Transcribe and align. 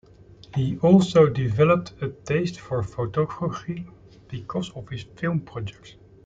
He 0.55 0.79
also 0.79 1.27
developed 1.29 1.93
a 2.01 2.09
taste 2.09 2.59
for 2.59 2.81
photography, 2.81 3.85
because 4.29 4.71
of 4.71 4.89
his 4.89 5.03
film 5.03 5.41
projects. 5.41 5.93